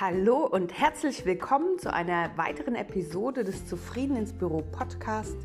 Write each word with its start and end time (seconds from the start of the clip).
Hallo 0.00 0.46
und 0.46 0.78
herzlich 0.78 1.26
willkommen 1.26 1.76
zu 1.80 1.92
einer 1.92 2.30
weiteren 2.36 2.76
Episode 2.76 3.42
des 3.42 3.66
Zufrieden 3.66 4.16
ins 4.16 4.32
Büro 4.32 4.62
Podcast, 4.62 5.36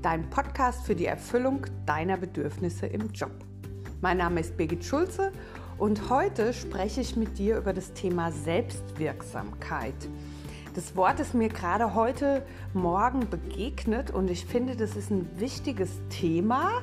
dein 0.00 0.30
Podcast 0.30 0.86
für 0.86 0.94
die 0.94 1.04
Erfüllung 1.04 1.66
deiner 1.84 2.16
Bedürfnisse 2.16 2.86
im 2.86 3.10
Job. 3.12 3.32
Mein 4.00 4.16
Name 4.16 4.40
ist 4.40 4.56
Birgit 4.56 4.82
Schulze 4.82 5.30
und 5.76 6.08
heute 6.08 6.54
spreche 6.54 7.02
ich 7.02 7.16
mit 7.16 7.36
dir 7.36 7.58
über 7.58 7.74
das 7.74 7.92
Thema 7.92 8.32
Selbstwirksamkeit. 8.32 10.08
Das 10.74 10.96
Wort 10.96 11.20
ist 11.20 11.34
mir 11.34 11.50
gerade 11.50 11.94
heute 11.94 12.46
Morgen 12.72 13.28
begegnet 13.28 14.10
und 14.10 14.30
ich 14.30 14.46
finde, 14.46 14.74
das 14.74 14.96
ist 14.96 15.10
ein 15.10 15.28
wichtiges 15.38 15.90
Thema, 16.08 16.82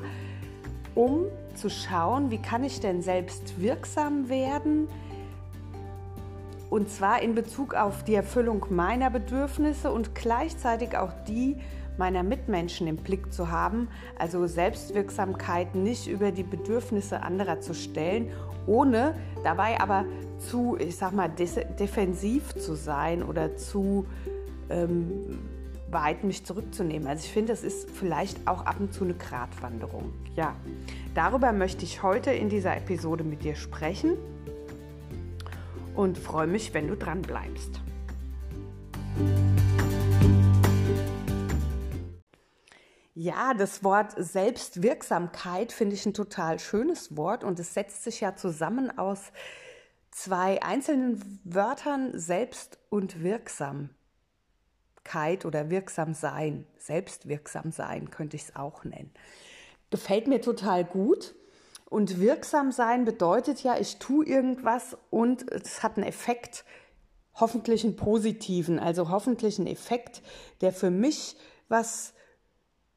um 0.94 1.26
zu 1.56 1.72
schauen, 1.72 2.30
wie 2.30 2.40
kann 2.40 2.64
ich 2.64 2.82
denn 2.82 3.02
selbst 3.02 3.60
wirksam 3.60 4.30
werden, 4.30 4.88
und 6.70 6.90
zwar 6.90 7.22
in 7.22 7.36
Bezug 7.36 7.74
auf 7.74 8.04
die 8.04 8.16
Erfüllung 8.16 8.66
meiner 8.70 9.10
Bedürfnisse 9.10 9.92
und 9.92 10.14
gleichzeitig 10.16 10.98
auch 10.98 11.12
die 11.28 11.58
meiner 11.98 12.24
Mitmenschen 12.24 12.88
im 12.88 12.96
Blick 12.96 13.34
zu 13.34 13.52
haben. 13.52 13.90
Also 14.18 14.48
Selbstwirksamkeit 14.48 15.76
nicht 15.76 16.08
über 16.08 16.32
die 16.32 16.44
Bedürfnisse 16.44 17.22
anderer 17.22 17.60
zu 17.60 17.74
stellen, 17.74 18.32
ohne 18.68 19.16
dabei 19.44 19.80
aber 19.82 20.06
zu, 20.38 20.78
ich 20.80 20.96
sag 20.96 21.12
mal, 21.14 21.30
defensiv 21.30 22.54
zu 22.56 22.76
sein 22.76 23.22
oder 23.24 23.58
zu 23.58 24.06
ähm, 24.70 25.40
weit 25.92 26.24
mich 26.24 26.46
zurückzunehmen. 26.46 27.08
Also 27.08 27.26
ich 27.26 27.34
finde, 27.34 27.52
das 27.52 27.64
ist 27.64 27.90
vielleicht 27.90 28.48
auch 28.48 28.66
ab 28.66 28.76
und 28.80 28.94
zu 28.94 29.04
eine 29.04 29.16
Gratwanderung. 29.16 30.14
Ja, 30.36 30.56
darüber 31.16 31.52
möchte 31.52 31.84
ich 31.84 32.04
heute 32.04 32.32
in 32.32 32.48
dieser 32.48 32.78
Episode 32.78 33.24
mit 33.24 33.44
dir 33.44 33.56
sprechen 33.56 34.12
und 36.00 36.18
freue 36.18 36.48
mich, 36.48 36.74
wenn 36.74 36.88
du 36.88 36.96
dran 36.96 37.22
bleibst. 37.22 37.82
Ja, 43.14 43.54
das 43.54 43.84
Wort 43.84 44.14
Selbstwirksamkeit 44.16 45.74
finde 45.74 45.96
ich 45.96 46.06
ein 46.06 46.14
total 46.14 46.58
schönes 46.58 47.18
Wort 47.18 47.44
und 47.44 47.60
es 47.60 47.74
setzt 47.74 48.06
sich 48.06 48.22
ja 48.22 48.34
zusammen 48.38 48.98
aus 48.98 49.34
zwei 50.10 50.64
einzelnen 50.64 51.42
Wörtern 51.44 52.18
Selbst 52.18 52.80
und 52.90 53.22
Wirksamkeit 53.22 53.94
oder 55.44 55.70
wirksam 55.70 56.14
sein. 56.14 56.66
Selbstwirksam 56.78 57.74
sein 57.74 58.10
könnte 58.10 58.38
ich 58.38 58.44
es 58.44 58.56
auch 58.56 58.86
nennen. 58.86 59.12
Gefällt 59.90 60.28
mir 60.28 60.40
total 60.40 60.86
gut 60.86 61.36
und 61.90 62.20
wirksam 62.20 62.72
sein 62.72 63.06
bedeutet 63.06 63.64
ja, 63.64 63.78
ich 63.78 63.98
tue 63.98 64.26
irgendwas 64.26 64.98
und 65.10 65.52
es 65.52 65.82
hat 65.82 65.98
einen 65.98 66.06
Effekt, 66.06 66.64
hoffentlich 67.34 67.84
einen 67.84 67.96
positiven, 67.96 68.80
also 68.80 69.10
hoffentlich 69.10 69.58
einen 69.58 69.68
Effekt, 69.68 70.22
der 70.62 70.72
für 70.72 70.92
mich 70.92 71.36
was 71.68 72.14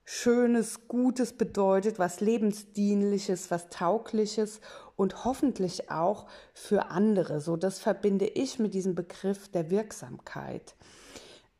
Schönes, 0.04 0.88
Gutes 0.88 1.32
bedeutet, 1.32 1.98
was 1.98 2.20
Lebensdienliches, 2.20 3.50
was 3.50 3.68
Taugliches 3.68 4.60
und 4.96 5.24
hoffentlich 5.24 5.90
auch 5.90 6.26
für 6.52 6.90
andere. 6.90 7.40
So, 7.40 7.56
das 7.56 7.78
verbinde 7.78 8.26
ich 8.26 8.58
mit 8.58 8.74
diesem 8.74 8.94
Begriff 8.94 9.48
der 9.48 9.70
Wirksamkeit. 9.70 10.74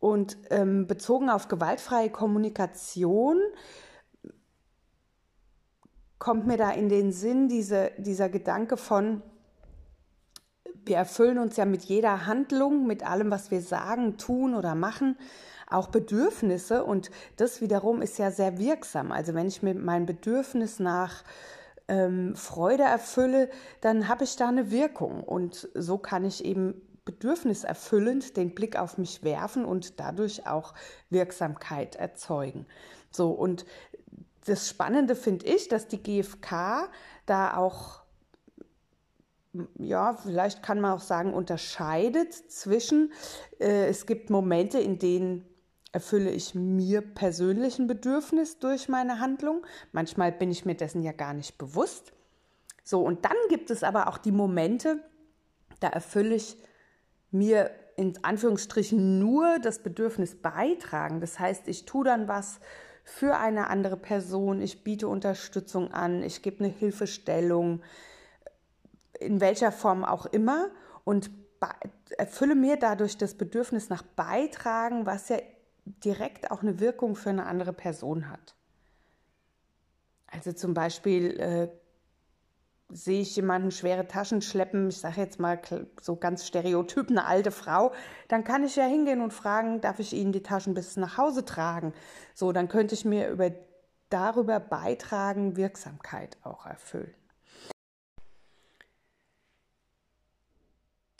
Und 0.00 0.36
ähm, 0.50 0.88
bezogen 0.88 1.30
auf 1.30 1.46
gewaltfreie 1.46 2.10
Kommunikation 2.10 3.40
kommt 6.22 6.46
mir 6.46 6.56
da 6.56 6.70
in 6.70 6.88
den 6.88 7.10
Sinn 7.10 7.48
diese, 7.48 7.90
dieser 7.98 8.28
Gedanke 8.28 8.76
von, 8.76 9.22
wir 10.84 10.96
erfüllen 10.96 11.36
uns 11.40 11.56
ja 11.56 11.64
mit 11.64 11.82
jeder 11.82 12.26
Handlung, 12.26 12.86
mit 12.86 13.04
allem, 13.04 13.32
was 13.32 13.50
wir 13.50 13.60
sagen, 13.60 14.18
tun 14.18 14.54
oder 14.54 14.76
machen, 14.76 15.18
auch 15.68 15.88
Bedürfnisse 15.88 16.84
und 16.84 17.10
das 17.38 17.60
wiederum 17.60 18.00
ist 18.00 18.18
ja 18.18 18.30
sehr 18.30 18.58
wirksam. 18.58 19.10
Also 19.10 19.34
wenn 19.34 19.48
ich 19.48 19.64
mir 19.64 19.74
mein 19.74 20.06
Bedürfnis 20.06 20.78
nach 20.78 21.24
ähm, 21.88 22.36
Freude 22.36 22.84
erfülle, 22.84 23.50
dann 23.80 24.06
habe 24.06 24.22
ich 24.22 24.36
da 24.36 24.46
eine 24.46 24.70
Wirkung 24.70 25.24
und 25.24 25.70
so 25.74 25.98
kann 25.98 26.24
ich 26.24 26.44
eben 26.44 26.80
bedürfniserfüllend 27.04 28.36
den 28.36 28.54
Blick 28.54 28.78
auf 28.78 28.96
mich 28.96 29.24
werfen 29.24 29.64
und 29.64 29.98
dadurch 29.98 30.46
auch 30.46 30.72
Wirksamkeit 31.10 31.96
erzeugen. 31.96 32.66
So 33.10 33.30
und 33.30 33.66
das 34.44 34.68
Spannende 34.68 35.14
finde 35.14 35.46
ich, 35.46 35.68
dass 35.68 35.88
die 35.88 36.02
GfK 36.02 36.88
da 37.26 37.56
auch, 37.56 38.02
ja, 39.78 40.14
vielleicht 40.14 40.62
kann 40.62 40.80
man 40.80 40.92
auch 40.92 41.00
sagen, 41.00 41.34
unterscheidet 41.34 42.32
zwischen, 42.34 43.12
äh, 43.60 43.86
es 43.86 44.06
gibt 44.06 44.30
Momente, 44.30 44.78
in 44.78 44.98
denen 44.98 45.46
erfülle 45.92 46.30
ich 46.30 46.54
mir 46.54 47.02
persönlich 47.02 47.78
ein 47.78 47.86
Bedürfnis 47.86 48.58
durch 48.58 48.88
meine 48.88 49.20
Handlung. 49.20 49.64
Manchmal 49.92 50.32
bin 50.32 50.50
ich 50.50 50.64
mir 50.64 50.74
dessen 50.74 51.02
ja 51.02 51.12
gar 51.12 51.34
nicht 51.34 51.58
bewusst. 51.58 52.12
So, 52.82 53.02
und 53.02 53.24
dann 53.26 53.36
gibt 53.50 53.70
es 53.70 53.84
aber 53.84 54.08
auch 54.08 54.18
die 54.18 54.32
Momente, 54.32 54.98
da 55.80 55.88
erfülle 55.88 56.34
ich 56.34 56.56
mir 57.30 57.70
in 57.96 58.18
Anführungsstrichen 58.24 59.18
nur 59.18 59.58
das 59.58 59.80
Bedürfnis 59.80 60.34
beitragen. 60.34 61.20
Das 61.20 61.38
heißt, 61.38 61.68
ich 61.68 61.84
tue 61.84 62.04
dann 62.04 62.26
was 62.26 62.58
für 63.04 63.36
eine 63.36 63.68
andere 63.68 63.96
Person, 63.96 64.62
ich 64.62 64.84
biete 64.84 65.08
Unterstützung 65.08 65.92
an, 65.92 66.22
ich 66.22 66.42
gebe 66.42 66.64
eine 66.64 66.72
Hilfestellung, 66.72 67.82
in 69.18 69.40
welcher 69.40 69.72
Form 69.72 70.04
auch 70.04 70.26
immer 70.26 70.68
und 71.04 71.30
erfülle 72.18 72.54
mir 72.54 72.76
dadurch 72.76 73.16
das 73.16 73.34
Bedürfnis 73.34 73.88
nach 73.88 74.02
Beitragen, 74.02 75.06
was 75.06 75.28
ja 75.28 75.38
direkt 75.84 76.50
auch 76.50 76.62
eine 76.62 76.80
Wirkung 76.80 77.16
für 77.16 77.30
eine 77.30 77.46
andere 77.46 77.72
Person 77.72 78.28
hat. 78.28 78.54
Also 80.26 80.52
zum 80.52 80.74
Beispiel 80.74 81.38
äh, 81.38 81.68
sehe 82.92 83.22
ich 83.22 83.34
jemanden 83.36 83.70
schwere 83.70 84.06
Taschen 84.06 84.42
schleppen, 84.42 84.88
ich 84.88 84.98
sage 84.98 85.20
jetzt 85.20 85.40
mal 85.40 85.60
so 86.00 86.16
ganz 86.16 86.46
stereotyp, 86.46 87.08
eine 87.08 87.26
alte 87.26 87.50
Frau, 87.50 87.92
dann 88.28 88.44
kann 88.44 88.64
ich 88.64 88.76
ja 88.76 88.84
hingehen 88.84 89.22
und 89.22 89.32
fragen, 89.32 89.80
darf 89.80 89.98
ich 89.98 90.12
Ihnen 90.12 90.32
die 90.32 90.42
Taschen 90.42 90.74
bis 90.74 90.96
nach 90.96 91.16
Hause 91.16 91.44
tragen? 91.44 91.94
So, 92.34 92.52
dann 92.52 92.68
könnte 92.68 92.94
ich 92.94 93.04
mir 93.04 93.30
über, 93.30 93.50
darüber 94.10 94.60
beitragen, 94.60 95.56
Wirksamkeit 95.56 96.36
auch 96.42 96.66
erfüllen. 96.66 97.14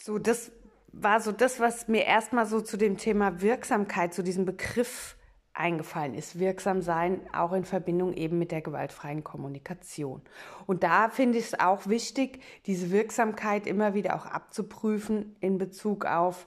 So, 0.01 0.19
das 0.19 0.53
war 0.93 1.21
so 1.21 1.33
das, 1.33 1.59
was 1.59 1.89
mir 1.89 2.05
erstmal 2.05 2.45
so 2.45 2.61
zu 2.61 2.77
dem 2.77 2.99
Thema 2.99 3.41
Wirksamkeit, 3.41 4.13
zu 4.13 4.23
diesem 4.23 4.45
Begriff 4.45 5.17
eingefallen 5.55 6.15
ist. 6.15 6.39
Wirksam 6.39 6.81
sein, 6.81 7.21
auch 7.33 7.53
in 7.53 7.65
Verbindung 7.65 8.15
eben 8.15 8.39
mit 8.39 8.53
der 8.53 8.63
gewaltfreien 8.63 9.23
Kommunikation. 9.23 10.23
Und 10.67 10.83
da 10.83 11.11
finde 11.11 11.39
ich 11.39 11.47
es 11.47 11.61
auch 11.61 11.87
wichtig, 11.87 12.43
diese 12.67 12.91
Wirksamkeit 12.91 13.67
immer 13.67 13.95
wieder 13.95 14.17
auch 14.17 14.27
abzuprüfen 14.27 15.37
in 15.41 15.59
Bezug 15.59 16.07
auf, 16.07 16.47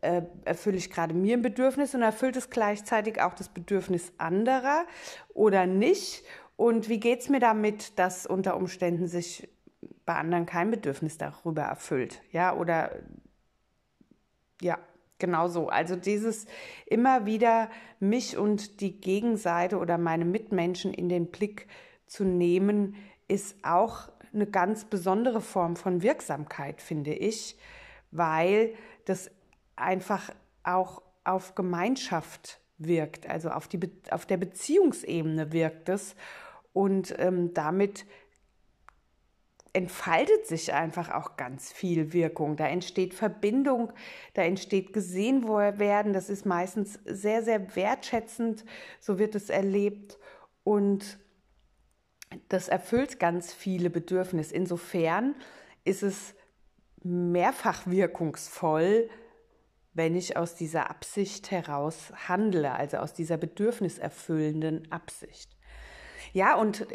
äh, 0.00 0.22
erfülle 0.44 0.78
ich 0.78 0.90
gerade 0.90 1.14
mir 1.14 1.36
ein 1.36 1.42
Bedürfnis 1.42 1.94
und 1.94 2.02
erfüllt 2.02 2.36
es 2.36 2.50
gleichzeitig 2.50 3.20
auch 3.20 3.34
das 3.34 3.48
Bedürfnis 3.48 4.12
anderer 4.18 4.84
oder 5.34 5.66
nicht? 5.66 6.24
Und 6.56 6.88
wie 6.88 7.00
geht 7.00 7.20
es 7.20 7.28
mir 7.28 7.40
damit, 7.40 7.98
dass 7.98 8.26
unter 8.26 8.56
Umständen 8.56 9.06
sich 9.06 9.48
bei 10.04 10.14
anderen 10.14 10.46
kein 10.46 10.70
Bedürfnis 10.70 11.18
darüber 11.18 11.62
erfüllt? 11.62 12.22
Ja, 12.32 12.54
oder 12.54 12.96
ja, 14.60 14.78
Genau 15.20 15.46
so. 15.46 15.68
Also 15.68 15.94
dieses 15.94 16.46
immer 16.86 17.26
wieder 17.26 17.70
mich 18.00 18.36
und 18.36 18.80
die 18.80 19.00
Gegenseite 19.00 19.78
oder 19.78 19.98
meine 19.98 20.24
Mitmenschen 20.24 20.92
in 20.92 21.08
den 21.08 21.30
Blick 21.30 21.68
zu 22.06 22.24
nehmen, 22.24 22.96
ist 23.28 23.56
auch 23.62 24.08
eine 24.32 24.46
ganz 24.46 24.84
besondere 24.84 25.40
Form 25.40 25.76
von 25.76 26.02
Wirksamkeit, 26.02 26.80
finde 26.80 27.12
ich, 27.12 27.56
weil 28.10 28.74
das 29.04 29.30
einfach 29.76 30.30
auch 30.64 31.02
auf 31.24 31.54
Gemeinschaft 31.54 32.60
wirkt, 32.78 33.28
also 33.28 33.50
auf, 33.50 33.68
die, 33.68 33.78
auf 34.10 34.24
der 34.24 34.38
Beziehungsebene 34.38 35.52
wirkt 35.52 35.88
es 35.88 36.16
und 36.72 37.14
ähm, 37.18 37.52
damit 37.52 38.06
entfaltet 39.72 40.46
sich 40.46 40.72
einfach 40.72 41.10
auch 41.10 41.36
ganz 41.36 41.72
viel 41.72 42.12
Wirkung. 42.12 42.56
Da 42.56 42.66
entsteht 42.66 43.14
Verbindung, 43.14 43.92
da 44.34 44.42
entsteht 44.42 44.92
gesehen 44.92 45.46
werden. 45.46 46.12
Das 46.12 46.28
ist 46.30 46.46
meistens 46.46 46.98
sehr, 47.04 47.42
sehr 47.42 47.76
wertschätzend. 47.76 48.64
So 48.98 49.18
wird 49.18 49.34
es 49.34 49.48
erlebt. 49.50 50.18
Und 50.64 51.18
das 52.48 52.68
erfüllt 52.68 53.18
ganz 53.20 53.52
viele 53.52 53.90
Bedürfnisse. 53.90 54.54
Insofern 54.54 55.34
ist 55.84 56.02
es 56.02 56.34
mehrfach 57.02 57.86
wirkungsvoll, 57.86 59.08
wenn 59.92 60.14
ich 60.14 60.36
aus 60.36 60.54
dieser 60.54 60.90
Absicht 60.90 61.50
heraus 61.50 62.12
handle, 62.28 62.72
also 62.72 62.98
aus 62.98 63.12
dieser 63.12 63.36
bedürfniserfüllenden 63.36 64.90
Absicht. 64.92 65.56
Ja, 66.32 66.54
und 66.54 66.86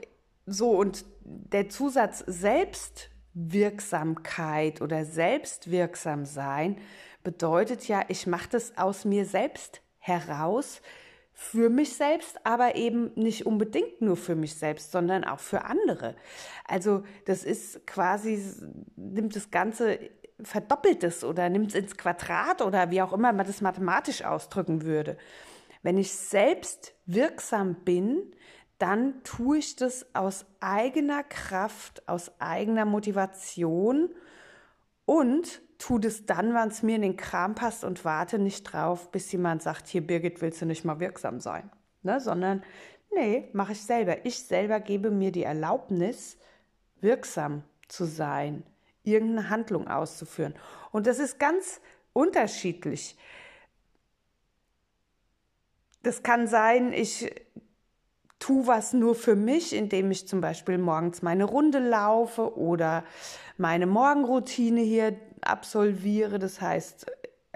so, 0.45 0.71
und 0.71 1.05
der 1.23 1.69
Zusatz 1.69 2.23
selbst 2.27 3.09
Selbstwirksamkeit 3.35 4.81
oder 4.81 5.05
selbstwirksam 5.05 6.25
sein 6.25 6.77
bedeutet 7.23 7.87
ja, 7.87 8.03
ich 8.07 8.27
mache 8.27 8.49
das 8.51 8.77
aus 8.77 9.03
mir 9.03 9.25
selbst 9.25 9.81
heraus, 9.97 10.81
für 11.33 11.69
mich 11.69 11.95
selbst, 11.95 12.45
aber 12.45 12.75
eben 12.75 13.11
nicht 13.15 13.45
unbedingt 13.45 14.01
nur 14.01 14.15
für 14.15 14.35
mich 14.35 14.55
selbst, 14.55 14.93
sondern 14.93 15.25
auch 15.25 15.39
für 15.41 15.65
andere. 15.65 16.15
Also 16.65 17.03
das 17.25 17.43
ist 17.43 17.85
quasi, 17.85 18.41
nimmt 18.95 19.35
das 19.35 19.51
Ganze, 19.51 19.99
verdoppelt 20.41 21.03
es 21.03 21.25
oder 21.25 21.49
nimmt 21.49 21.69
es 21.69 21.75
ins 21.75 21.97
Quadrat 21.97 22.61
oder 22.61 22.89
wie 22.89 23.01
auch 23.01 23.11
immer 23.11 23.33
man 23.33 23.45
das 23.45 23.59
mathematisch 23.59 24.23
ausdrücken 24.23 24.83
würde. 24.83 25.17
Wenn 25.83 25.97
ich 25.97 26.13
selbst 26.13 26.93
wirksam 27.05 27.75
bin, 27.83 28.33
dann 28.77 29.23
tue 29.23 29.59
ich 29.59 29.75
das 29.75 30.05
aus 30.13 30.45
eigener 30.59 31.23
Kraft, 31.23 32.07
aus 32.07 32.31
eigener 32.39 32.85
Motivation 32.85 34.09
und 35.05 35.61
tue 35.77 35.99
das 35.99 36.25
dann, 36.25 36.53
wann 36.53 36.69
es 36.69 36.83
mir 36.83 36.95
in 36.95 37.01
den 37.01 37.17
Kram 37.17 37.55
passt 37.55 37.83
und 37.83 38.05
warte 38.05 38.39
nicht 38.39 38.63
drauf, 38.63 39.11
bis 39.11 39.31
jemand 39.31 39.61
sagt, 39.61 39.87
hier 39.87 40.05
Birgit, 40.05 40.41
willst 40.41 40.61
du 40.61 40.65
nicht 40.65 40.85
mal 40.85 40.99
wirksam 40.99 41.39
sein? 41.39 41.69
Ne? 42.03 42.19
Sondern, 42.19 42.63
nee, 43.13 43.49
mache 43.53 43.73
ich 43.73 43.81
selber. 43.81 44.25
Ich 44.25 44.39
selber 44.43 44.79
gebe 44.79 45.11
mir 45.11 45.31
die 45.31 45.43
Erlaubnis, 45.43 46.37
wirksam 47.01 47.63
zu 47.87 48.05
sein, 48.05 48.63
irgendeine 49.03 49.49
Handlung 49.49 49.87
auszuführen. 49.87 50.55
Und 50.91 51.07
das 51.07 51.19
ist 51.19 51.39
ganz 51.39 51.81
unterschiedlich. 52.13 53.17
Das 56.03 56.23
kann 56.23 56.47
sein, 56.47 56.93
ich 56.93 57.31
tu 58.45 58.67
was 58.67 58.93
nur 58.93 59.15
für 59.15 59.35
mich, 59.35 59.75
indem 59.75 60.11
ich 60.11 60.27
zum 60.27 60.39
Beispiel 60.39 60.77
morgens 60.77 61.23
meine 61.23 61.45
Runde 61.45 61.79
laufe 61.79 62.55
oder 62.55 63.03
meine 63.57 63.87
Morgenroutine 63.87 64.81
hier 64.81 65.17
absolviere. 65.41 66.37
Das 66.37 66.61
heißt, 66.61 67.07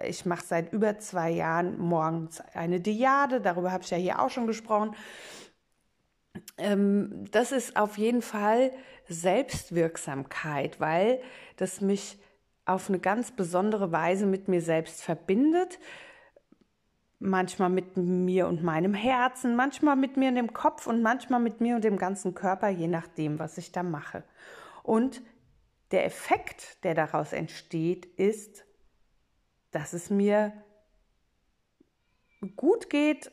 ich 0.04 0.26
mache 0.26 0.44
seit 0.44 0.74
über 0.74 0.98
zwei 0.98 1.30
Jahren 1.30 1.78
morgens 1.78 2.42
eine 2.56 2.80
Diade, 2.80 3.40
darüber 3.40 3.72
habe 3.72 3.84
ich 3.84 3.92
ja 3.92 3.98
hier 3.98 4.20
auch 4.20 4.32
schon 4.32 4.48
gesprochen. 4.48 4.96
Ähm, 6.58 7.26
das 7.30 7.52
ist 7.52 7.78
auf 7.78 8.00
jeden 8.00 8.24
Fall 8.24 8.72
Selbstwirksamkeit, 9.08 10.80
weil 10.80 11.22
das 11.58 11.82
mich 11.82 12.18
auf 12.66 12.90
eine 12.90 12.98
ganz 12.98 13.30
besondere 13.30 13.92
Weise 13.92 14.26
mit 14.26 14.48
mir 14.48 14.62
selbst 14.62 15.04
verbindet 15.04 15.78
manchmal 17.20 17.70
mit 17.70 17.98
mir 17.98 18.48
und 18.48 18.64
meinem 18.64 18.94
Herzen, 18.94 19.56
manchmal 19.56 19.98
mit 19.98 20.18
mir 20.18 20.30
und 20.30 20.36
dem 20.36 20.54
Kopf 20.54 20.88
und 20.88 21.02
manchmal 21.02 21.42
mit 21.42 21.60
mir 21.60 21.76
und 21.76 21.84
dem 21.84 21.98
ganzen 21.98 22.34
Körper, 22.34 22.70
je 22.70 22.88
nachdem, 22.88 23.40
was 23.40 23.58
ich 23.58 23.72
da 23.72 23.84
mache. 23.84 24.24
Und 24.84 25.22
der 25.92 26.06
Effekt, 26.06 26.84
der 26.84 26.96
daraus 26.96 27.34
entsteht, 27.34 28.06
ist, 28.06 28.66
dass 29.72 29.94
es 29.94 30.10
mir 30.10 30.54
gut 32.56 32.90
geht 32.90 33.32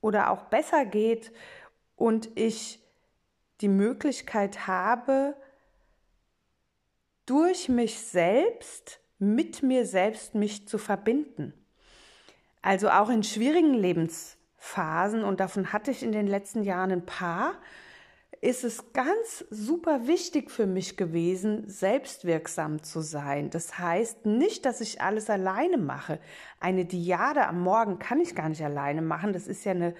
oder 0.00 0.30
auch 0.30 0.44
besser 0.44 0.86
geht 0.86 1.32
und 1.96 2.30
ich 2.38 2.80
die 3.60 3.68
Möglichkeit 3.68 4.68
habe, 4.68 5.34
durch 7.26 7.68
mich 7.68 7.98
selbst, 7.98 9.00
mit 9.18 9.62
mir 9.62 9.84
selbst 9.84 10.34
mich 10.34 10.68
zu 10.68 10.78
verbinden. 10.78 11.52
Also 12.62 12.90
auch 12.90 13.08
in 13.08 13.22
schwierigen 13.22 13.74
Lebensphasen, 13.74 15.24
und 15.24 15.40
davon 15.40 15.72
hatte 15.72 15.90
ich 15.90 16.02
in 16.02 16.12
den 16.12 16.26
letzten 16.26 16.62
Jahren 16.62 16.90
ein 16.90 17.06
paar, 17.06 17.54
ist 18.40 18.62
es 18.62 18.92
ganz 18.92 19.44
super 19.50 20.06
wichtig 20.06 20.50
für 20.50 20.66
mich 20.66 20.96
gewesen, 20.96 21.68
selbstwirksam 21.68 22.82
zu 22.82 23.00
sein. 23.00 23.50
Das 23.50 23.78
heißt 23.78 24.26
nicht, 24.26 24.64
dass 24.64 24.80
ich 24.80 25.00
alles 25.00 25.28
alleine 25.28 25.76
mache. 25.76 26.20
Eine 26.60 26.84
Diade 26.84 27.46
am 27.48 27.60
Morgen 27.60 27.98
kann 27.98 28.20
ich 28.20 28.36
gar 28.36 28.48
nicht 28.48 28.62
alleine 28.62 29.02
machen. 29.02 29.32
Das 29.32 29.48
ist 29.48 29.64
ja 29.64 29.72
eine 29.72 29.94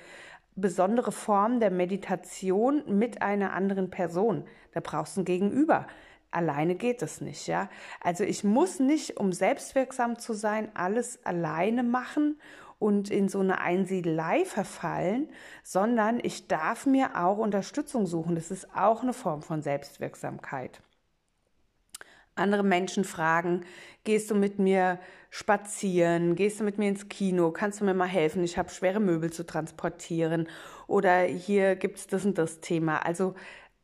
besondere 0.54 1.12
Form 1.12 1.58
der 1.61 1.70
Meditation 1.70 2.82
mit 2.87 3.22
einer 3.22 3.54
anderen 3.54 3.90
Person. 3.90 4.44
Da 4.72 4.81
brauchst 4.81 5.16
du 5.16 5.22
ein 5.22 5.25
Gegenüber. 5.25 5.87
Alleine 6.30 6.75
geht 6.75 7.02
es 7.02 7.20
nicht, 7.20 7.46
ja. 7.46 7.70
Also 8.00 8.25
ich 8.25 8.44
muss 8.44 8.80
nicht, 8.80 9.16
um 9.16 9.32
selbstwirksam 9.32 10.19
zu 10.19 10.34
sein, 10.34 10.70
alles 10.75 11.25
alleine 11.25 11.82
machen 11.82 12.38
und 12.78 13.10
in 13.10 13.28
so 13.28 13.40
eine 13.40 13.60
Einsiedelei 13.60 14.44
verfallen, 14.44 15.28
sondern 15.62 16.20
ich 16.22 16.46
darf 16.46 16.86
mir 16.86 17.16
auch 17.16 17.38
Unterstützung 17.38 18.06
suchen. 18.06 18.34
Das 18.34 18.50
ist 18.50 18.75
auch 18.76 19.02
eine 19.02 19.12
Form 19.12 19.42
von 19.42 19.62
Selbstwirksamkeit. 19.62 20.80
Andere 22.34 22.62
Menschen 22.62 23.04
fragen, 23.04 23.64
gehst 24.04 24.30
du 24.30 24.34
mit 24.36 24.60
mir 24.60 25.00
spazieren, 25.30 26.36
gehst 26.36 26.60
du 26.60 26.64
mit 26.64 26.78
mir 26.78 26.88
ins 26.88 27.08
Kino, 27.08 27.50
kannst 27.50 27.80
du 27.80 27.84
mir 27.84 27.94
mal 27.94 28.06
helfen, 28.06 28.44
ich 28.44 28.56
habe 28.56 28.70
schwere 28.70 29.00
Möbel 29.00 29.32
zu 29.32 29.44
transportieren 29.44 30.48
oder 30.86 31.22
hier 31.22 31.75
gibt 31.75 31.98
es 31.98 32.06
das 32.06 32.25
und 32.25 32.38
das 32.38 32.60
Thema. 32.60 33.04
Also 33.04 33.34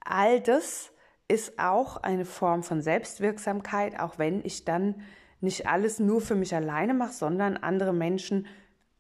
all 0.01 0.41
das 0.41 0.94
ist 1.35 1.59
auch 1.59 1.97
eine 1.97 2.25
Form 2.25 2.63
von 2.63 2.81
Selbstwirksamkeit, 2.81 3.99
auch 3.99 4.19
wenn 4.19 4.45
ich 4.45 4.65
dann 4.65 5.03
nicht 5.41 5.67
alles 5.67 5.99
nur 5.99 6.21
für 6.21 6.37
mich 6.37 6.55
alleine 6.55 6.95
mache, 6.95 7.13
sondern 7.13 7.57
andere 7.57 7.93
Menschen 7.93 8.47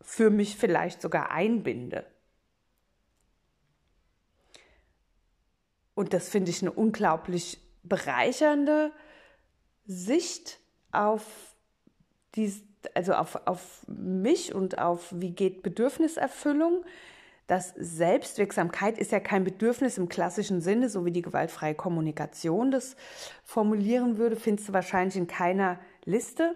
für 0.00 0.30
mich 0.30 0.56
vielleicht 0.56 1.00
sogar 1.00 1.30
einbinde. 1.30 2.04
Und 5.94 6.12
das 6.12 6.28
finde 6.28 6.50
ich 6.50 6.60
eine 6.60 6.72
unglaublich 6.72 7.60
bereichernde 7.84 8.90
Sicht 9.86 10.58
auf 10.90 11.24
die, 12.34 12.52
also 12.94 13.14
auf, 13.14 13.46
auf 13.46 13.86
mich 13.86 14.52
und 14.52 14.78
auf 14.78 15.14
wie 15.14 15.30
geht 15.30 15.62
Bedürfniserfüllung 15.62 16.84
dass 17.46 17.74
Selbstwirksamkeit 17.76 18.98
ist 18.98 19.12
ja 19.12 19.20
kein 19.20 19.44
Bedürfnis 19.44 19.98
im 19.98 20.08
klassischen 20.08 20.60
Sinne, 20.60 20.88
so 20.88 21.04
wie 21.04 21.10
die 21.10 21.22
gewaltfreie 21.22 21.74
Kommunikation 21.74 22.70
das 22.70 22.96
formulieren 23.42 24.16
würde, 24.16 24.36
findest 24.36 24.68
du 24.68 24.72
wahrscheinlich 24.72 25.16
in 25.16 25.26
keiner 25.26 25.78
Liste. 26.04 26.54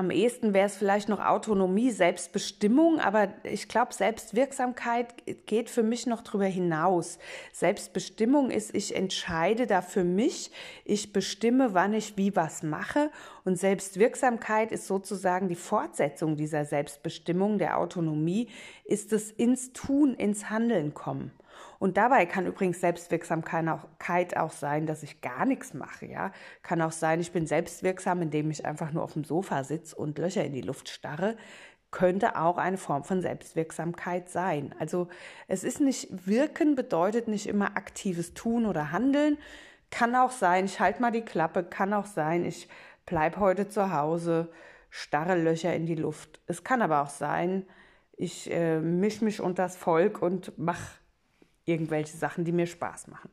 Am 0.00 0.10
ehesten 0.10 0.54
wäre 0.54 0.64
es 0.64 0.78
vielleicht 0.78 1.10
noch 1.10 1.20
Autonomie, 1.20 1.90
Selbstbestimmung, 1.90 3.00
aber 3.00 3.34
ich 3.42 3.68
glaube, 3.68 3.92
Selbstwirksamkeit 3.92 5.08
geht 5.44 5.68
für 5.68 5.82
mich 5.82 6.06
noch 6.06 6.22
darüber 6.22 6.46
hinaus. 6.46 7.18
Selbstbestimmung 7.52 8.50
ist, 8.50 8.74
ich 8.74 8.96
entscheide 8.96 9.66
da 9.66 9.82
für 9.82 10.02
mich, 10.02 10.52
ich 10.86 11.12
bestimme, 11.12 11.74
wann 11.74 11.92
ich 11.92 12.16
wie 12.16 12.34
was 12.34 12.62
mache 12.62 13.10
und 13.44 13.58
Selbstwirksamkeit 13.58 14.72
ist 14.72 14.86
sozusagen 14.86 15.48
die 15.48 15.54
Fortsetzung 15.54 16.38
dieser 16.38 16.64
Selbstbestimmung, 16.64 17.58
der 17.58 17.76
Autonomie, 17.76 18.48
ist 18.86 19.12
es 19.12 19.30
ins 19.30 19.74
Tun, 19.74 20.14
ins 20.14 20.48
Handeln 20.48 20.94
kommen. 20.94 21.30
Und 21.80 21.96
dabei 21.96 22.26
kann 22.26 22.46
übrigens 22.46 22.82
Selbstwirksamkeit 22.82 24.36
auch 24.36 24.50
sein, 24.50 24.86
dass 24.86 25.02
ich 25.02 25.22
gar 25.22 25.46
nichts 25.46 25.72
mache. 25.72 26.04
Ja, 26.04 26.30
kann 26.62 26.82
auch 26.82 26.92
sein, 26.92 27.20
ich 27.20 27.32
bin 27.32 27.46
selbstwirksam, 27.46 28.20
indem 28.20 28.50
ich 28.50 28.66
einfach 28.66 28.92
nur 28.92 29.02
auf 29.02 29.14
dem 29.14 29.24
Sofa 29.24 29.64
sitze 29.64 29.96
und 29.96 30.18
Löcher 30.18 30.44
in 30.44 30.52
die 30.52 30.60
Luft 30.60 30.90
starre. 30.90 31.38
Könnte 31.90 32.36
auch 32.36 32.58
eine 32.58 32.76
Form 32.76 33.02
von 33.02 33.22
Selbstwirksamkeit 33.22 34.28
sein. 34.28 34.74
Also 34.78 35.08
es 35.48 35.64
ist 35.64 35.80
nicht 35.80 36.26
wirken, 36.26 36.74
bedeutet 36.74 37.28
nicht 37.28 37.46
immer 37.46 37.78
aktives 37.78 38.34
Tun 38.34 38.66
oder 38.66 38.92
Handeln. 38.92 39.38
Kann 39.90 40.14
auch 40.14 40.32
sein, 40.32 40.66
ich 40.66 40.80
halte 40.80 41.00
mal 41.00 41.10
die 41.10 41.24
Klappe. 41.24 41.64
Kann 41.64 41.94
auch 41.94 42.06
sein, 42.06 42.44
ich 42.44 42.68
bleibe 43.06 43.40
heute 43.40 43.68
zu 43.68 43.90
Hause, 43.90 44.52
starre 44.90 45.34
Löcher 45.34 45.74
in 45.74 45.86
die 45.86 45.94
Luft. 45.94 46.42
Es 46.46 46.62
kann 46.62 46.82
aber 46.82 47.00
auch 47.00 47.08
sein, 47.08 47.64
ich 48.18 48.52
äh, 48.52 48.80
mische 48.80 49.24
mich 49.24 49.40
unter 49.40 49.62
das 49.62 49.78
Volk 49.78 50.20
und 50.20 50.58
mache 50.58 50.99
irgendwelche 51.64 52.16
Sachen, 52.16 52.44
die 52.44 52.52
mir 52.52 52.66
Spaß 52.66 53.08
machen. 53.08 53.30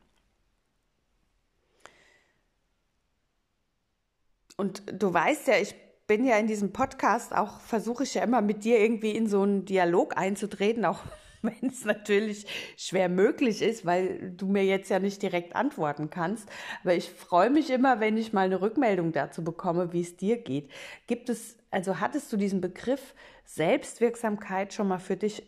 Und 4.57 4.83
du 4.91 5.13
weißt 5.13 5.47
ja, 5.47 5.57
ich 5.57 5.75
bin 6.07 6.25
ja 6.25 6.37
in 6.37 6.47
diesem 6.47 6.71
Podcast 6.73 7.35
auch, 7.35 7.59
versuche 7.59 8.03
ich 8.03 8.13
ja 8.15 8.23
immer 8.23 8.41
mit 8.41 8.63
dir 8.63 8.79
irgendwie 8.79 9.11
in 9.11 9.27
so 9.27 9.41
einen 9.41 9.65
Dialog 9.65 10.17
einzutreten, 10.17 10.85
auch 10.85 11.01
wenn 11.43 11.69
es 11.69 11.85
natürlich 11.85 12.47
schwer 12.75 13.09
möglich 13.09 13.61
ist, 13.61 13.85
weil 13.85 14.31
du 14.31 14.47
mir 14.47 14.65
jetzt 14.65 14.89
ja 14.89 14.99
nicht 14.99 15.21
direkt 15.21 15.55
antworten 15.55 16.09
kannst. 16.09 16.49
Aber 16.81 16.95
ich 16.95 17.11
freue 17.11 17.51
mich 17.51 17.69
immer, 17.69 17.99
wenn 17.99 18.17
ich 18.17 18.33
mal 18.33 18.45
eine 18.45 18.61
Rückmeldung 18.61 19.11
dazu 19.11 19.43
bekomme, 19.43 19.93
wie 19.93 20.01
es 20.01 20.17
dir 20.17 20.37
geht. 20.37 20.71
Gibt 21.05 21.29
es, 21.29 21.57
also 21.69 21.99
hattest 21.99 22.33
du 22.33 22.37
diesen 22.37 22.59
Begriff 22.59 23.13
Selbstwirksamkeit 23.45 24.73
schon 24.73 24.87
mal 24.87 24.99
für 24.99 25.17
dich 25.17 25.43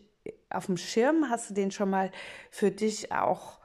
auf 0.50 0.66
dem 0.66 0.76
Schirm? 0.76 1.30
Hast 1.30 1.50
du 1.50 1.54
den 1.54 1.70
schon 1.70 1.90
mal 1.90 2.10
für 2.50 2.70
dich 2.70 3.12
auch 3.12 3.58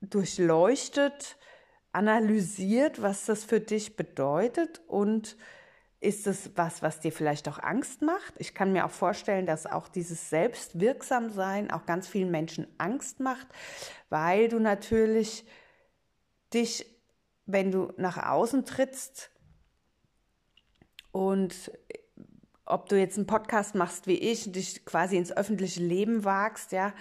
durchleuchtet, 0.00 1.36
analysiert, 1.92 3.00
was 3.00 3.26
das 3.26 3.44
für 3.44 3.60
dich 3.60 3.96
bedeutet? 3.96 4.82
Und 4.86 5.36
ist 6.00 6.26
es 6.26 6.50
was, 6.54 6.82
was 6.82 7.00
dir 7.00 7.12
vielleicht 7.12 7.48
auch 7.48 7.58
Angst 7.58 8.02
macht? 8.02 8.34
Ich 8.38 8.54
kann 8.54 8.72
mir 8.72 8.84
auch 8.84 8.90
vorstellen, 8.90 9.46
dass 9.46 9.64
auch 9.64 9.88
dieses 9.88 10.28
Selbstwirksamsein 10.28 11.70
auch 11.70 11.86
ganz 11.86 12.06
vielen 12.06 12.30
Menschen 12.30 12.66
Angst 12.76 13.20
macht, 13.20 13.46
weil 14.10 14.48
du 14.48 14.58
natürlich 14.58 15.46
dich, 16.52 16.86
wenn 17.46 17.70
du 17.70 17.92
nach 17.96 18.18
außen 18.18 18.66
trittst 18.66 19.30
und 21.10 21.72
ob 22.66 22.88
du 22.88 22.98
jetzt 22.98 23.16
einen 23.16 23.26
Podcast 23.26 23.74
machst 23.74 24.06
wie 24.06 24.18
ich, 24.18 24.50
dich 24.50 24.84
quasi 24.84 25.16
ins 25.16 25.36
öffentliche 25.36 25.82
Leben 25.82 26.24
wagst, 26.24 26.72
ja, 26.72 26.92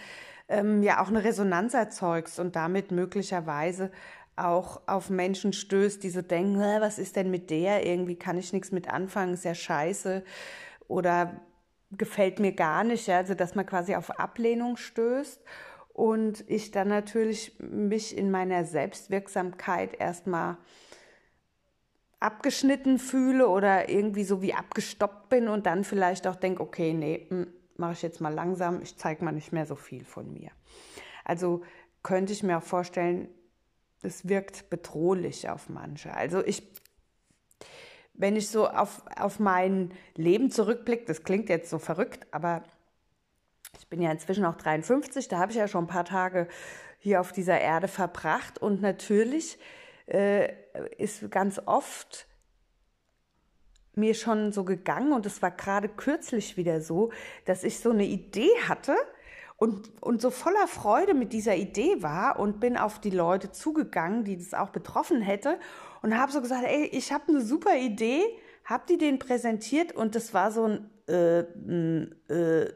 ähm, 0.47 0.83
ja 0.83 1.01
auch 1.01 1.07
eine 1.07 1.23
Resonanz 1.23 1.73
erzeugst 1.73 2.39
und 2.39 2.55
damit 2.55 2.91
möglicherweise 2.91 3.91
auch 4.35 4.81
auf 4.87 5.09
Menschen 5.09 5.53
stößt, 5.53 6.03
die 6.03 6.09
so 6.09 6.21
denken, 6.21 6.59
was 6.59 6.97
ist 6.97 7.15
denn 7.15 7.29
mit 7.29 7.49
der? 7.49 7.85
Irgendwie 7.85 8.15
kann 8.15 8.37
ich 8.37 8.51
nichts 8.51 8.71
mit 8.71 8.89
anfangen, 8.89 9.35
ist 9.35 9.45
ja 9.45 9.53
scheiße 9.53 10.23
oder 10.87 11.39
gefällt 11.91 12.39
mir 12.39 12.53
gar 12.53 12.83
nicht, 12.83 13.07
ja, 13.07 13.17
also 13.17 13.35
dass 13.35 13.55
man 13.55 13.65
quasi 13.65 13.95
auf 13.95 14.09
Ablehnung 14.19 14.77
stößt 14.77 15.41
und 15.93 16.43
ich 16.49 16.71
dann 16.71 16.87
natürlich 16.87 17.55
mich 17.59 18.17
in 18.17 18.31
meiner 18.31 18.65
Selbstwirksamkeit 18.65 19.99
erstmal 19.99 20.57
abgeschnitten 22.23 22.99
fühle 22.99 23.49
oder 23.49 23.89
irgendwie 23.89 24.23
so 24.23 24.41
wie 24.41 24.53
abgestoppt 24.53 25.29
bin 25.29 25.49
und 25.49 25.65
dann 25.65 25.83
vielleicht 25.83 26.25
auch 26.25 26.35
denke, 26.35 26.61
okay, 26.61 26.93
nee, 26.93 27.27
hm, 27.29 27.47
mache 27.75 27.93
ich 27.93 28.01
jetzt 28.01 28.21
mal 28.21 28.33
langsam, 28.33 28.81
ich 28.81 28.97
zeige 28.97 29.25
mal 29.25 29.33
nicht 29.33 29.51
mehr 29.51 29.65
so 29.65 29.75
viel 29.75 30.05
von 30.05 30.31
mir. 30.31 30.49
Also 31.25 31.63
könnte 32.01 32.31
ich 32.31 32.41
mir 32.41 32.57
auch 32.57 32.63
vorstellen, 32.63 33.27
es 34.01 34.27
wirkt 34.27 34.69
bedrohlich 34.69 35.49
auf 35.49 35.69
manche. 35.69 36.13
Also 36.13 36.45
ich, 36.45 36.63
wenn 38.13 38.35
ich 38.35 38.49
so 38.49 38.67
auf, 38.69 39.01
auf 39.17 39.39
mein 39.39 39.91
Leben 40.15 40.49
zurückblicke, 40.49 41.05
das 41.05 41.23
klingt 41.23 41.49
jetzt 41.49 41.69
so 41.69 41.77
verrückt, 41.77 42.27
aber 42.31 42.63
ich 43.77 43.87
bin 43.89 44.01
ja 44.01 44.11
inzwischen 44.11 44.45
auch 44.45 44.55
53, 44.55 45.27
da 45.27 45.39
habe 45.39 45.51
ich 45.51 45.57
ja 45.57 45.67
schon 45.67 45.85
ein 45.85 45.87
paar 45.87 46.05
Tage 46.05 46.47
hier 46.99 47.19
auf 47.19 47.33
dieser 47.33 47.59
Erde 47.59 47.89
verbracht 47.89 48.59
und 48.59 48.81
natürlich 48.81 49.57
äh, 50.07 50.53
ist 50.97 51.29
ganz 51.31 51.61
oft 51.65 52.27
mir 53.95 54.13
schon 54.15 54.51
so 54.51 54.63
gegangen 54.63 55.13
und 55.13 55.25
es 55.25 55.41
war 55.41 55.51
gerade 55.51 55.87
kürzlich 55.87 56.57
wieder 56.57 56.81
so, 56.81 57.11
dass 57.45 57.63
ich 57.63 57.79
so 57.79 57.91
eine 57.91 58.05
Idee 58.05 58.49
hatte 58.67 58.95
und, 59.57 59.91
und 60.01 60.21
so 60.21 60.31
voller 60.31 60.67
Freude 60.67 61.13
mit 61.13 61.31
dieser 61.31 61.55
Idee 61.55 62.01
war 62.01 62.39
und 62.39 62.59
bin 62.59 62.75
auf 62.75 62.99
die 62.99 63.11
Leute 63.11 63.51
zugegangen, 63.51 64.23
die 64.23 64.37
das 64.37 64.53
auch 64.53 64.69
betroffen 64.69 65.21
hätte 65.21 65.59
und 66.01 66.17
habe 66.17 66.31
so 66.31 66.41
gesagt, 66.41 66.63
ey, 66.65 66.85
ich 66.85 67.11
habe 67.11 67.25
eine 67.27 67.41
super 67.41 67.77
Idee, 67.77 68.23
habe 68.65 68.83
die 68.89 68.97
den 68.97 69.19
präsentiert 69.19 69.91
und 69.91 70.15
das 70.15 70.33
war 70.33 70.51
so 70.51 70.65
ein 70.65 70.89
äh, 71.07 71.39
äh, 71.39 72.73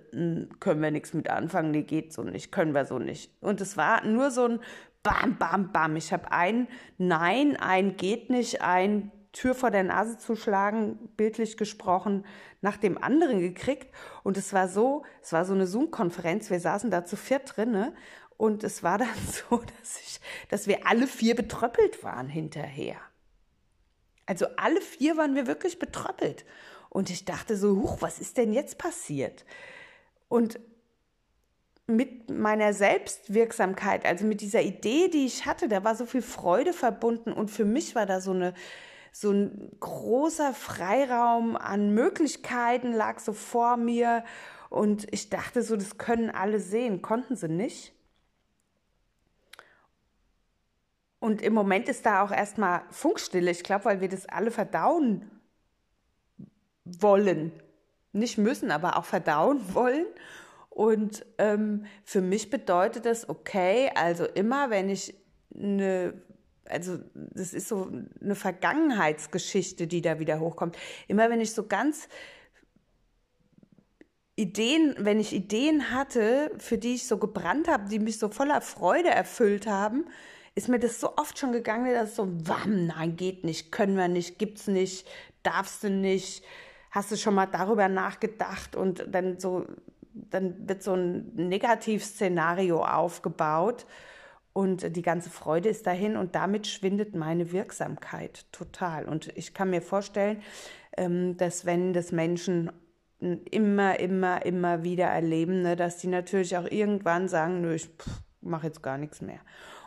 können 0.60 0.82
wir 0.82 0.92
nichts 0.92 1.14
mit 1.14 1.30
anfangen, 1.30 1.72
nee, 1.72 1.84
geht 1.84 2.12
so 2.12 2.24
nicht, 2.24 2.52
können 2.52 2.74
wir 2.74 2.84
so 2.86 3.00
nicht. 3.00 3.32
Und 3.40 3.62
es 3.62 3.78
war 3.78 4.06
nur 4.06 4.32
so 4.32 4.46
ein 4.46 4.60
Bam, 5.08 5.38
Bam, 5.38 5.72
Bam. 5.72 5.96
Ich 5.96 6.12
habe 6.12 6.34
ein 6.34 6.68
Nein, 6.98 7.56
ein 7.56 7.96
geht 7.96 8.30
nicht, 8.30 8.62
ein 8.62 9.10
Tür 9.32 9.56
vor 9.56 9.72
der 9.72 9.84
Nase 9.84 10.18
zu 10.18 10.36
schlagen, 10.36 10.98
bildlich 11.16 11.56
gesprochen, 11.56 12.26
nach 12.60 12.76
dem 12.76 13.02
anderen 13.02 13.40
gekriegt. 13.40 13.88
Und 14.24 14.36
es 14.36 14.52
war 14.52 14.68
so, 14.68 15.06
es 15.22 15.32
war 15.32 15.46
so 15.46 15.54
eine 15.54 15.66
Zoom-Konferenz. 15.66 16.50
Wir 16.50 16.60
saßen 16.60 16.92
da 16.92 17.06
zu 17.06 17.16
viert 17.16 17.56
drinne 17.56 17.96
und 18.36 18.66
es 18.66 18.84
war 18.84 18.98
dann 18.98 19.08
so, 19.50 19.64
dass 19.80 20.02
ich, 20.02 20.20
dass 20.50 20.68
wir 20.68 20.86
alle 20.86 21.08
vier 21.08 21.36
betröppelt 21.36 22.04
waren 22.04 22.28
hinterher. 22.28 22.98
Also 24.26 24.48
alle 24.58 24.82
vier 24.82 25.16
waren 25.16 25.36
wir 25.36 25.48
wirklich 25.48 25.80
betröppelt. 25.80 26.44
Und 26.90 27.10
ich 27.10 27.24
dachte 27.24 27.56
so, 27.56 27.78
huch, 27.78 28.02
was 28.02 28.20
ist 28.20 28.36
denn 28.36 28.52
jetzt 28.52 28.78
passiert? 28.78 29.46
Und 30.28 30.60
mit 31.88 32.30
meiner 32.30 32.74
Selbstwirksamkeit, 32.74 34.06
also 34.06 34.26
mit 34.26 34.42
dieser 34.42 34.62
Idee, 34.62 35.08
die 35.08 35.26
ich 35.26 35.46
hatte, 35.46 35.70
da 35.70 35.84
war 35.84 35.96
so 35.96 36.06
viel 36.06 36.22
Freude 36.22 36.74
verbunden 36.74 37.32
und 37.32 37.50
für 37.50 37.66
mich 37.66 37.96
war 37.96 38.06
da 38.06 38.22
so 38.22 38.32
eine 38.32 38.54
so 39.12 39.32
ein 39.32 39.72
großer 39.80 40.54
Freiraum 40.54 41.56
an 41.56 41.92
Möglichkeiten 41.96 42.92
lag 42.92 43.18
so 43.18 43.34
vor 43.34 43.76
mir 43.76 44.24
und 44.70 45.12
ich 45.12 45.30
dachte 45.30 45.64
so, 45.64 45.76
das 45.76 45.98
können 45.98 46.30
alle 46.30 46.60
sehen, 46.60 47.02
konnten 47.02 47.36
sie 47.36 47.48
nicht. 47.48 47.94
Und 51.20 51.42
im 51.42 51.54
Moment 51.54 51.90
ist 51.90 52.06
da 52.06 52.22
auch 52.22 52.32
erstmal 52.32 52.84
Funkstille, 52.92 53.50
ich 53.50 53.64
glaube, 53.64 53.86
weil 53.86 54.02
wir 54.02 54.10
das 54.10 54.28
alle 54.28 54.52
verdauen 54.52 55.32
wollen. 56.86 57.52
Nicht 58.14 58.38
müssen, 58.38 58.70
aber 58.70 58.98
auch 58.98 59.06
verdauen 59.06 59.74
wollen. 59.74 60.06
Und 60.78 61.26
ähm, 61.40 61.86
für 62.04 62.22
mich 62.22 62.52
bedeutet 62.52 63.08
das, 63.08 63.28
okay, 63.30 63.90
also 63.96 64.26
immer 64.26 64.70
wenn 64.70 64.92
ich 64.92 65.16
eine, 65.56 66.14
also 66.66 67.00
das 67.16 67.56
ist 67.56 67.68
so 67.68 67.92
eine 68.22 68.36
Vergangenheitsgeschichte, 68.36 69.88
die 69.88 70.04
da 70.04 70.20
wieder 70.20 70.40
hochkommt. 70.40 70.78
Immer 71.08 71.32
wenn 71.32 71.42
ich 71.42 71.56
so 71.56 71.66
ganz 71.66 72.08
Ideen, 74.36 74.94
wenn 75.00 75.20
ich 75.20 75.34
Ideen 75.34 75.90
hatte, 75.90 76.52
für 76.60 76.78
die 76.78 76.94
ich 76.94 77.08
so 77.08 77.18
gebrannt 77.18 77.68
habe, 77.68 77.90
die 77.90 77.98
mich 77.98 78.20
so 78.20 78.30
voller 78.30 78.62
Freude 78.62 79.10
erfüllt 79.10 79.66
haben, 79.66 80.06
ist 80.54 80.70
mir 80.70 80.78
das 80.78 81.00
so 81.00 81.18
oft 81.18 81.40
schon 81.40 81.54
gegangen, 81.54 81.92
dass 81.92 82.16
so, 82.16 82.28
wam, 82.48 82.86
nein, 82.86 83.16
geht 83.16 83.44
nicht, 83.44 83.72
können 83.72 83.98
wir 83.98 84.10
nicht, 84.10 84.38
gibt's 84.38 84.68
nicht, 84.68 85.08
darfst 85.42 85.84
du 85.84 85.90
nicht, 85.90 86.44
hast 86.92 87.12
du 87.12 87.18
schon 87.18 87.34
mal 87.34 87.48
darüber 87.48 87.90
nachgedacht 87.90 88.76
und 88.76 89.08
dann 89.10 89.40
so, 89.40 89.66
dann 90.30 90.68
wird 90.68 90.84
so 90.84 90.94
ein 90.94 91.32
Negativszenario 91.36 92.84
aufgebaut 92.84 93.86
und 94.54 94.96
die 94.96 95.02
ganze 95.02 95.30
Freude 95.30 95.70
ist 95.70 95.86
dahin 95.86 96.18
und 96.18 96.36
damit 96.36 96.68
schwindet 96.68 97.16
meine 97.16 97.52
Wirksamkeit 97.52 98.46
total. 98.52 99.06
Und 99.06 99.36
ich 99.38 99.54
kann 99.54 99.70
mir 99.70 99.82
vorstellen, 99.82 100.42
ähm, 100.98 101.38
dass 101.38 101.66
wenn 101.66 101.94
das 101.94 102.12
Menschen 102.12 102.72
immer, 103.20 104.00
immer, 104.00 104.46
immer 104.46 104.84
wieder 104.84 105.06
erleben, 105.06 105.62
ne, 105.62 105.76
dass 105.76 105.98
die 105.98 106.08
natürlich 106.08 106.58
auch 106.58 106.66
irgendwann 106.70 107.28
sagen, 107.28 107.62
nö, 107.62 107.74
ich 107.74 107.90
mache 108.42 108.68
jetzt 108.68 108.84
gar 108.84 108.98
nichts 108.98 109.22
mehr. 109.22 109.40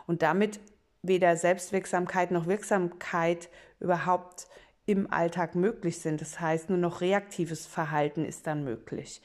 Und 0.07 0.21
damit 0.21 0.59
weder 1.01 1.35
Selbstwirksamkeit 1.35 2.31
noch 2.31 2.47
Wirksamkeit 2.47 3.49
überhaupt 3.79 4.47
im 4.85 5.11
Alltag 5.11 5.55
möglich 5.55 5.99
sind. 5.99 6.21
Das 6.21 6.39
heißt, 6.39 6.69
nur 6.69 6.77
noch 6.77 7.01
reaktives 7.01 7.65
Verhalten 7.65 8.25
ist 8.25 8.47
dann 8.47 8.63
möglich. 8.63 9.21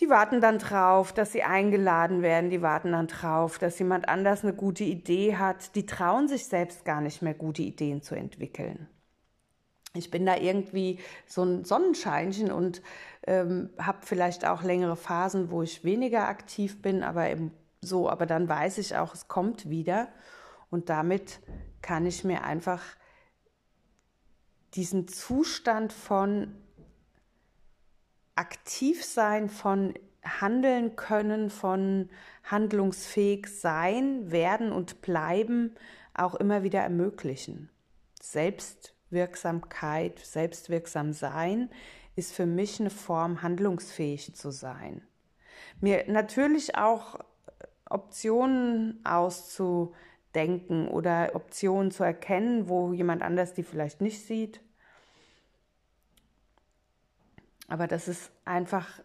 Die 0.00 0.08
warten 0.08 0.40
dann 0.40 0.58
drauf, 0.58 1.12
dass 1.12 1.32
sie 1.32 1.42
eingeladen 1.42 2.22
werden, 2.22 2.50
die 2.50 2.62
warten 2.62 2.92
dann 2.92 3.08
drauf, 3.08 3.58
dass 3.58 3.78
jemand 3.78 4.08
anders 4.08 4.44
eine 4.44 4.54
gute 4.54 4.84
Idee 4.84 5.36
hat. 5.36 5.74
Die 5.74 5.86
trauen 5.86 6.28
sich 6.28 6.46
selbst 6.46 6.84
gar 6.84 7.00
nicht 7.00 7.20
mehr, 7.20 7.34
gute 7.34 7.62
Ideen 7.62 8.00
zu 8.00 8.14
entwickeln. 8.14 8.88
Ich 9.94 10.10
bin 10.10 10.24
da 10.24 10.36
irgendwie 10.36 11.00
so 11.26 11.42
ein 11.42 11.64
Sonnenscheinchen 11.64 12.52
und 12.52 12.82
ähm, 13.26 13.70
habe 13.78 13.98
vielleicht 14.02 14.46
auch 14.46 14.62
längere 14.62 14.96
Phasen, 14.96 15.50
wo 15.50 15.62
ich 15.62 15.82
weniger 15.82 16.28
aktiv 16.28 16.80
bin, 16.80 17.02
aber 17.02 17.28
eben 17.28 17.52
so, 17.80 18.08
aber 18.08 18.26
dann 18.26 18.48
weiß 18.48 18.78
ich 18.78 18.96
auch, 18.96 19.14
es 19.14 19.26
kommt 19.26 19.68
wieder 19.68 20.08
und 20.70 20.90
damit 20.90 21.40
kann 21.82 22.06
ich 22.06 22.22
mir 22.22 22.44
einfach 22.44 22.82
diesen 24.74 25.08
Zustand 25.08 25.92
von 25.92 26.54
aktiv 28.38 29.04
sein, 29.04 29.48
von 29.48 29.94
handeln 30.22 30.96
können, 30.96 31.50
von 31.50 32.08
handlungsfähig 32.44 33.48
sein, 33.48 34.30
werden 34.30 34.72
und 34.72 35.02
bleiben 35.02 35.74
auch 36.14 36.34
immer 36.34 36.62
wieder 36.62 36.80
ermöglichen. 36.80 37.70
Selbstwirksamkeit, 38.20 40.18
selbstwirksam 40.18 41.12
sein 41.12 41.70
ist 42.16 42.32
für 42.32 42.46
mich 42.46 42.80
eine 42.80 42.90
Form, 42.90 43.42
handlungsfähig 43.42 44.34
zu 44.34 44.50
sein. 44.50 45.02
Mir 45.80 46.04
natürlich 46.08 46.76
auch 46.76 47.18
Optionen 47.88 49.00
auszudenken 49.04 50.88
oder 50.88 51.30
Optionen 51.34 51.90
zu 51.90 52.04
erkennen, 52.04 52.68
wo 52.68 52.92
jemand 52.92 53.22
anders 53.22 53.54
die 53.54 53.62
vielleicht 53.62 54.00
nicht 54.00 54.24
sieht. 54.24 54.60
Aber 57.68 57.86
das 57.86 58.08
ist 58.08 58.32
einfach 58.44 59.00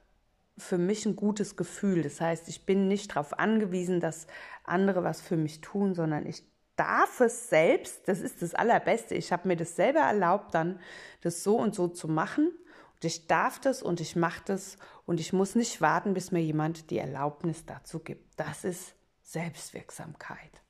für 0.57 0.77
mich 0.77 1.05
ein 1.05 1.15
gutes 1.15 1.55
Gefühl. 1.55 2.01
Das 2.01 2.21
heißt, 2.21 2.47
ich 2.47 2.65
bin 2.65 2.87
nicht 2.87 3.11
darauf 3.11 3.37
angewiesen, 3.37 3.99
dass 3.99 4.27
andere 4.63 5.03
was 5.03 5.21
für 5.21 5.37
mich 5.37 5.61
tun, 5.61 5.93
sondern 5.93 6.25
ich 6.25 6.43
darf 6.75 7.19
es 7.19 7.49
selbst, 7.49 8.07
das 8.07 8.21
ist 8.21 8.41
das 8.41 8.55
Allerbeste. 8.55 9.15
Ich 9.15 9.31
habe 9.31 9.47
mir 9.47 9.55
das 9.55 9.75
selber 9.75 9.99
erlaubt, 9.99 10.55
dann 10.55 10.79
das 11.21 11.43
so 11.43 11.57
und 11.57 11.75
so 11.75 11.87
zu 11.87 12.07
machen. 12.07 12.47
Und 12.47 13.05
ich 13.05 13.27
darf 13.27 13.59
das 13.59 13.83
und 13.83 13.99
ich 13.99 14.15
mache 14.15 14.41
das 14.45 14.77
und 15.05 15.19
ich 15.19 15.33
muss 15.33 15.55
nicht 15.55 15.81
warten, 15.81 16.13
bis 16.13 16.31
mir 16.31 16.41
jemand 16.41 16.89
die 16.89 16.97
Erlaubnis 16.97 17.65
dazu 17.65 17.99
gibt. 17.99 18.39
Das 18.39 18.63
ist 18.63 18.95
Selbstwirksamkeit. 19.23 20.61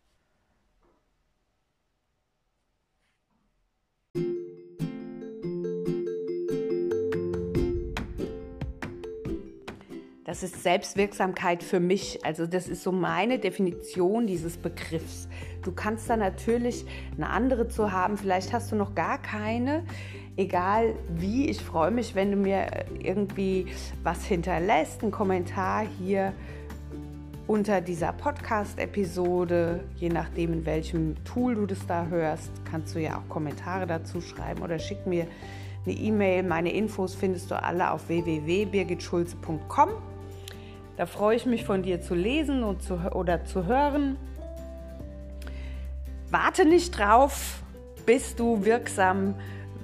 Das 10.34 10.42
ist 10.42 10.64
Selbstwirksamkeit 10.64 11.62
für 11.62 11.80
mich. 11.80 12.26
Also 12.26 12.48
das 12.48 12.68
ist 12.68 12.82
so 12.82 12.92
meine 12.92 13.38
Definition 13.38 14.26
dieses 14.26 14.58
Begriffs. 14.58 15.28
Du 15.62 15.72
kannst 15.72 16.10
da 16.10 16.18
natürlich 16.18 16.88
eine 17.16 17.30
andere 17.30 17.68
zu 17.68 17.92
haben. 17.92 18.18
Vielleicht 18.18 18.52
hast 18.52 18.72
du 18.72 18.76
noch 18.76 18.96
gar 18.96 19.22
keine. 19.22 19.84
Egal 20.36 20.96
wie, 21.16 21.52
ich 21.52 21.62
freue 21.62 21.92
mich, 21.92 22.16
wenn 22.16 22.32
du 22.32 22.38
mir 22.38 22.66
irgendwie 23.00 23.68
was 24.02 24.26
hinterlässt, 24.26 25.04
einen 25.04 25.12
Kommentar 25.12 25.86
hier 26.00 26.34
unter 27.46 27.80
dieser 27.80 28.12
Podcast-Episode, 28.14 29.84
je 29.98 30.10
nachdem 30.10 30.52
in 30.52 30.66
welchem 30.66 31.24
Tool 31.26 31.54
du 31.54 31.68
das 31.68 31.86
da 31.86 32.08
hörst, 32.08 32.50
kannst 32.66 32.96
du 32.96 33.00
ja 33.00 33.20
auch 33.20 33.30
Kommentare 33.30 33.86
dazu 33.86 34.20
schreiben 34.20 34.64
oder 34.64 34.80
schick 34.80 35.06
mir 35.06 35.28
eine 35.86 35.94
E-Mail. 35.94 36.42
Meine 36.42 36.74
Infos 36.74 37.14
findest 37.14 37.52
du 37.52 37.62
alle 37.62 37.92
auf 37.92 38.08
www.birgitschulze.com. 38.08 39.90
Da 40.98 41.06
freue 41.08 41.36
ich 41.36 41.46
mich 41.46 41.64
von 41.64 41.82
dir 41.82 42.02
zu 42.02 42.14
lesen 42.14 42.64
und 42.64 42.84
zu, 42.84 42.96
oder 43.14 43.46
zu 43.46 43.66
hören. 43.66 44.18
Warte 46.30 46.66
nicht 46.66 46.98
drauf, 46.98 47.64
bis 48.06 48.36
du 48.36 48.64
wirksam 48.66 49.36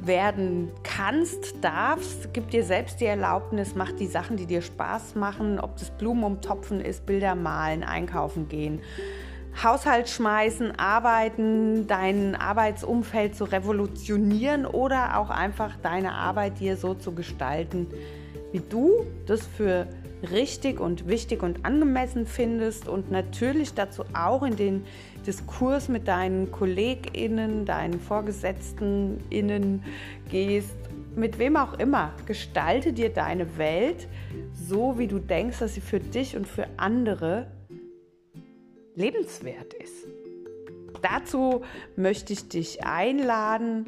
werden 0.02 0.72
kannst, 0.84 1.56
darfst, 1.62 2.34
gib 2.34 2.50
dir 2.52 2.64
selbst 2.64 3.02
die 3.02 3.06
Erlaubnis, 3.06 3.76
mach 3.76 3.92
die 3.92 4.08
Sachen, 4.08 4.38
die 4.38 4.46
dir 4.46 4.62
Spaß 4.62 5.16
machen, 5.16 5.60
ob 5.60 5.78
das 5.78 5.92
Blumen 5.92 6.24
umtopfen 6.24 6.80
ist, 6.80 7.06
Bilder 7.06 7.36
malen, 7.36 7.84
einkaufen 7.84 8.48
gehen, 8.48 8.82
Haushalt 9.62 10.08
schmeißen, 10.08 10.80
arbeiten, 10.80 11.88
dein 11.88 12.36
Arbeitsumfeld 12.36 13.36
zu 13.36 13.44
revolutionieren 13.44 14.66
oder 14.66 15.18
auch 15.20 15.30
einfach 15.30 15.76
deine 15.82 16.14
Arbeit 16.14 16.60
dir 16.60 16.78
so 16.78 16.94
zu 16.94 17.14
gestalten, 17.14 17.88
wie 18.54 18.62
du 18.62 19.06
das 19.26 19.46
für 19.46 19.88
richtig 20.32 20.80
und 20.80 21.08
wichtig 21.08 21.44
und 21.44 21.66
angemessen 21.66 22.26
findest 22.26 22.88
und 22.88 23.12
natürlich 23.12 23.74
dazu 23.74 24.04
auch 24.14 24.44
in 24.44 24.56
den 24.56 24.86
Diskurs 25.26 25.88
mit 25.88 26.08
deinen 26.08 26.52
KollegInnen, 26.52 27.66
deinen 27.66 28.00
VorgesetztenInnen 28.00 29.84
gehst, 30.30 30.76
mit 31.16 31.40
wem 31.40 31.58
auch 31.58 31.80
immer. 31.80 32.14
Gestalte 32.26 32.94
dir 32.94 33.10
deine 33.10 33.58
Welt 33.58 34.08
so, 34.54 34.98
wie 34.98 35.08
du 35.08 35.20
denkst, 35.20 35.60
dass 35.60 35.76
sie 35.76 35.82
für 35.82 36.00
dich 36.00 36.36
und 36.36 36.48
für 36.48 36.68
andere 36.78 37.48
lebenswert 38.96 39.74
ist. 39.74 40.08
Dazu 41.02 41.62
möchte 41.96 42.34
ich 42.34 42.50
dich 42.50 42.84
einladen 42.86 43.86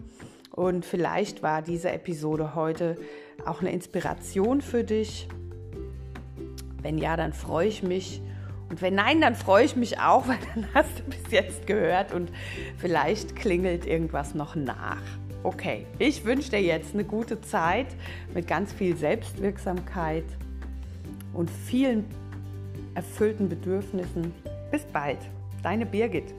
und 0.52 0.86
vielleicht 0.86 1.44
war 1.44 1.62
diese 1.62 1.92
Episode 1.92 2.56
heute 2.56 2.98
auch 3.46 3.62
eine 3.62 3.72
Inspiration 3.72 4.62
für 4.62 4.84
dich. 4.84 5.28
Wenn 6.82 6.98
ja, 6.98 7.16
dann 7.16 7.34
freue 7.34 7.68
ich 7.68 7.84
mich. 7.84 8.22
Und 8.70 8.82
wenn 8.82 8.96
nein, 8.96 9.22
dann 9.22 9.36
freue 9.36 9.66
ich 9.66 9.76
mich 9.76 10.00
auch, 10.00 10.28
weil 10.28 10.40
dann 10.56 10.68
hast 10.74 11.00
du 11.00 11.04
bis 11.04 11.32
jetzt 11.32 11.68
gehört 11.68 12.14
und 12.14 12.32
vielleicht 12.78 13.36
klingelt 13.36 13.86
irgendwas 13.86 14.34
noch 14.34 14.56
nach. 14.56 15.02
Okay, 15.44 15.88
ich 15.98 16.24
wünsche 16.24 16.52
dir 16.52 16.62
jetzt 16.62 16.94
eine 16.94 17.04
gute 17.04 17.42
Zeit 17.42 17.88
mit 18.34 18.48
ganz 18.48 18.72
viel 18.72 18.96
Selbstwirksamkeit 18.96 20.26
und 21.34 21.50
vielen 21.50 22.06
erfüllten 22.94 23.50
Bedürfnissen. 23.50 24.34
Bis 24.70 24.84
bald, 24.84 25.18
deine 25.64 25.86
Birgit. 25.86 26.34